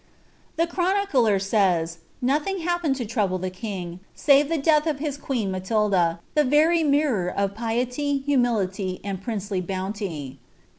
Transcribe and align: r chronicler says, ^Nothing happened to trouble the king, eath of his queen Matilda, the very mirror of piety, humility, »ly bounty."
r 0.57 0.65
chronicler 0.65 1.37
says, 1.39 1.99
^Nothing 2.23 2.63
happened 2.63 2.95
to 2.95 3.05
trouble 3.05 3.37
the 3.37 3.51
king, 3.51 3.99
eath 4.27 4.87
of 4.87 4.97
his 4.97 5.15
queen 5.15 5.51
Matilda, 5.51 6.19
the 6.33 6.43
very 6.43 6.81
mirror 6.83 7.29
of 7.29 7.53
piety, 7.53 8.17
humility, 8.25 8.99
»ly 9.03 9.61
bounty." 9.61 10.39